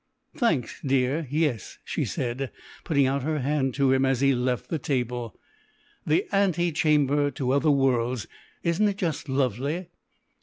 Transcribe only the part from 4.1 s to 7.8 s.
he left the table, "the ante chamber to other